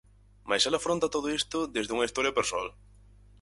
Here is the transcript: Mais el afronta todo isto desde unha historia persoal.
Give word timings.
Mais 0.49 0.63
el 0.69 0.75
afronta 0.79 1.13
todo 1.15 1.27
isto 1.39 1.59
desde 1.75 1.93
unha 1.95 2.07
historia 2.07 2.35
persoal. 2.39 2.67